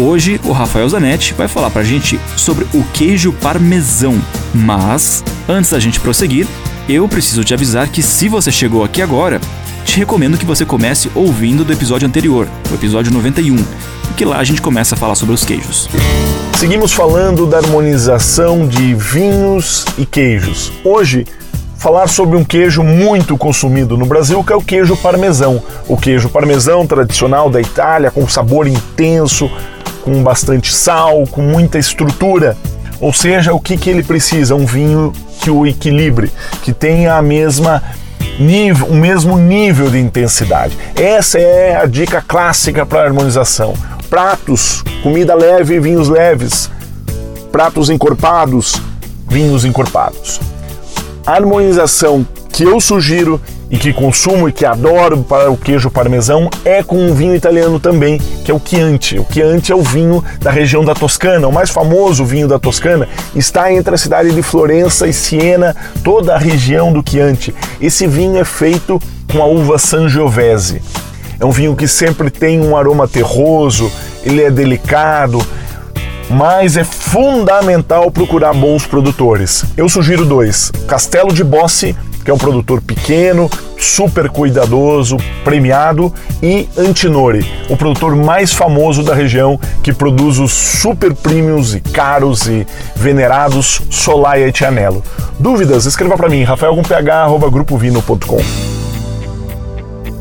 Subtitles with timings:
[0.00, 4.14] Hoje o Rafael Zanetti vai falar pra gente sobre o queijo parmesão.
[4.54, 6.46] Mas, antes da gente prosseguir,
[6.88, 9.40] eu preciso te avisar que se você chegou aqui agora,
[9.84, 13.56] te recomendo que você comece ouvindo do episódio anterior, o episódio 91,
[14.04, 15.88] porque lá a gente começa a falar sobre os queijos.
[16.56, 20.70] Seguimos falando da harmonização de vinhos e queijos.
[20.84, 21.26] Hoje
[21.76, 25.62] falar sobre um queijo muito consumido no Brasil, que é o queijo parmesão.
[25.88, 29.50] O queijo parmesão tradicional da Itália, com sabor intenso,
[30.08, 32.56] com bastante sal, com muita estrutura.
[32.98, 34.54] Ou seja, o que, que ele precisa?
[34.54, 37.82] Um vinho que o equilibre, que tenha a mesma
[38.40, 40.76] nível, o mesmo nível de intensidade.
[40.96, 43.74] Essa é a dica clássica para harmonização.
[44.08, 46.70] Pratos, comida leve, vinhos leves.
[47.52, 48.80] Pratos encorpados,
[49.28, 50.40] vinhos encorpados.
[51.26, 52.26] A harmonização
[52.58, 56.96] que eu sugiro e que consumo e que adoro para o queijo parmesão é com
[56.96, 59.16] um vinho italiano também, que é o Chianti.
[59.16, 63.08] O Chianti é o vinho da região da Toscana, o mais famoso vinho da Toscana,
[63.32, 67.54] está entre a cidade de Florença e Siena, toda a região do Chianti.
[67.80, 69.00] Esse vinho é feito
[69.32, 70.82] com a uva Sangiovese.
[71.38, 73.88] É um vinho que sempre tem um aroma terroso,
[74.24, 75.40] ele é delicado,
[76.28, 79.64] mas é fundamental procurar bons produtores.
[79.76, 81.94] Eu sugiro dois: Castelo de Bossi
[82.28, 86.12] que é um produtor pequeno, super cuidadoso, premiado,
[86.42, 92.46] e Antinori, o produtor mais famoso da região que produz os super premiums e caros
[92.46, 95.02] e venerados Solaia e Tianello.
[95.40, 95.86] Dúvidas?
[95.86, 98.42] Escreva para mim, rafael.ph@grupovino.com.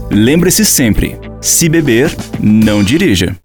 [0.10, 3.36] Lembre-se sempre, se beber, não dirija.